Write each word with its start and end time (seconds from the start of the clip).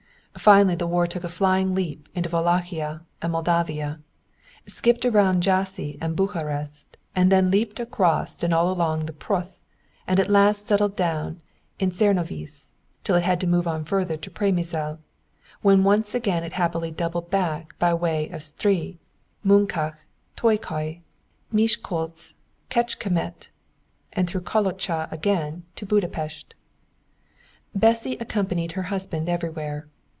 Finally, 0.37 0.75
the 0.75 0.87
war 0.87 1.05
took 1.05 1.25
a 1.25 1.29
flying 1.29 1.75
leap 1.75 2.07
into 2.15 2.29
Wallachia 2.29 3.01
and 3.21 3.31
Moldavia, 3.33 3.99
skipped 4.65 5.03
about 5.05 5.41
Jassy 5.41 5.99
and 6.01 6.15
Bucharest, 6.15 6.95
and 7.15 7.29
then 7.31 7.51
leaped 7.51 7.79
across 7.81 8.41
and 8.41 8.51
all 8.53 8.71
along 8.71 9.05
the 9.05 9.13
Pruth, 9.13 9.59
and 10.07 10.19
at 10.21 10.31
last 10.31 10.65
settled 10.65 10.95
down 10.95 11.41
in 11.79 11.91
Czernovicz, 11.91 12.71
till 13.03 13.17
it 13.17 13.23
had 13.23 13.39
to 13.41 13.45
move 13.45 13.67
on 13.67 13.83
farther 13.85 14.15
to 14.17 14.31
Przemysl, 14.31 14.97
whence 15.61 16.15
again 16.15 16.43
it 16.45 16.53
happily 16.53 16.89
doubled 16.91 17.29
back 17.29 17.77
by 17.77 17.93
way 17.93 18.29
of 18.29 18.39
Stry, 18.41 18.97
Munkács, 19.45 19.97
Tokaj, 20.37 21.01
Miskolcz, 21.53 22.33
Kecskemet, 22.69 23.49
and 24.13 24.27
through 24.29 24.41
Kalocsa 24.41 25.11
again 25.11 25.63
to 25.75 25.85
Buda 25.85 26.07
Pest. 26.07 26.55
Bessy 27.75 28.13
accompanied 28.19 28.71
her 28.71 28.83
husband 28.83 29.27
everywhere. 29.29 29.87